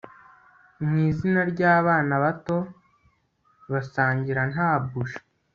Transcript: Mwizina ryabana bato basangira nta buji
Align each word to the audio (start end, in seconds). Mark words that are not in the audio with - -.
Mwizina 0.85 1.41
ryabana 1.51 2.13
bato 2.23 2.57
basangira 3.71 4.41
nta 4.53 4.69
buji 4.85 5.17